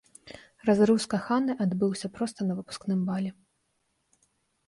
Разрыў 0.67 0.97
з 1.03 1.09
каханай 1.13 1.57
адбыўся 1.65 2.07
проста 2.15 2.47
на 2.47 2.57
выпускным 2.61 2.99
балі. 3.09 3.29